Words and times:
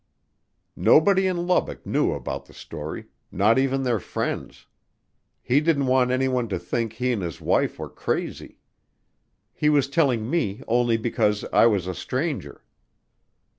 Nobody 0.75 1.27
in 1.27 1.45
Lubbock 1.45 1.85
knew 1.85 2.13
about 2.13 2.45
the 2.47 2.55
story, 2.55 3.05
not 3.31 3.59
even 3.59 3.83
their 3.83 3.99
friends. 3.99 4.65
He 5.43 5.61
didn't 5.61 5.85
want 5.85 6.09
anyone 6.09 6.47
to 6.47 6.57
think 6.57 6.93
he 6.93 7.11
and 7.11 7.21
his 7.21 7.39
wife 7.39 7.77
were 7.77 7.87
"crazy." 7.87 8.57
He 9.53 9.69
was 9.69 9.87
telling 9.87 10.27
me 10.27 10.63
only 10.67 10.97
because 10.97 11.45
I 11.53 11.67
was 11.67 11.85
a 11.85 11.93
stranger. 11.93 12.63